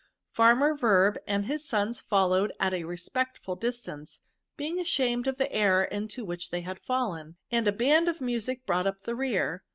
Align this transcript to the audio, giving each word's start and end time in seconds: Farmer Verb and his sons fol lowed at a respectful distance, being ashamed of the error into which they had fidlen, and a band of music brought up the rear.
Farmer 0.31 0.73
Verb 0.75 1.19
and 1.27 1.45
his 1.45 1.63
sons 1.63 1.99
fol 2.01 2.29
lowed 2.29 2.51
at 2.59 2.73
a 2.73 2.85
respectful 2.85 3.55
distance, 3.55 4.19
being 4.57 4.79
ashamed 4.79 5.27
of 5.27 5.37
the 5.37 5.53
error 5.53 5.83
into 5.83 6.25
which 6.25 6.49
they 6.49 6.61
had 6.61 6.79
fidlen, 6.81 7.35
and 7.51 7.67
a 7.67 7.71
band 7.71 8.07
of 8.07 8.19
music 8.19 8.65
brought 8.65 8.87
up 8.87 9.03
the 9.03 9.13
rear. 9.13 9.61